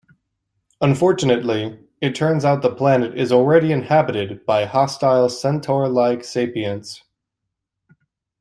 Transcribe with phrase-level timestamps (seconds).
[0.81, 7.03] Unfortunately, it turns out the planet is already inhabited by hostile centaur-like sapients.